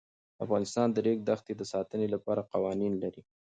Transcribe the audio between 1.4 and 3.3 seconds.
د ساتنې لپاره قوانین لري.